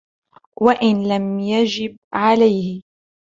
[0.61, 2.81] وَإِنْ لَمْ يَجِبْ عَلَيْهِ